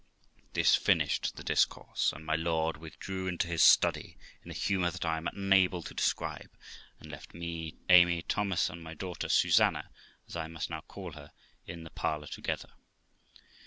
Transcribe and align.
This 0.53 0.73
finished 0.73 1.35
the 1.35 1.43
discourse, 1.43 2.11
and 2.11 2.25
my 2.25 2.33
lord 2.35 2.77
withdrew 2.77 3.27
into 3.27 3.47
his 3.47 3.61
study, 3.61 4.17
in 4.43 4.49
a 4.49 4.53
humour 4.55 4.89
that 4.89 5.05
I 5.05 5.17
am 5.17 5.27
unable 5.27 5.83
to 5.83 5.93
describe, 5.93 6.49
and 6.99 7.11
left 7.11 7.35
me, 7.35 7.75
Amy, 7.87 8.23
Thomas, 8.23 8.67
and 8.71 8.83
my 8.83 8.95
daughter 8.95 9.29
Susanna, 9.29 9.91
as 10.27 10.35
I 10.35 10.47
must 10.47 10.71
now 10.71 10.81
call 10.81 11.11
her, 11.11 11.33
in 11.67 11.83
the 11.83 11.91
parlour 11.91 12.25
together. 12.25 12.71